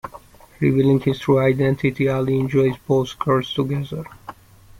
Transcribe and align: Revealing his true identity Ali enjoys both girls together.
Revealing 0.59 0.99
his 1.01 1.19
true 1.19 1.37
identity 1.37 2.09
Ali 2.09 2.39
enjoys 2.39 2.75
both 2.87 3.19
girls 3.19 3.53
together. 3.53 4.03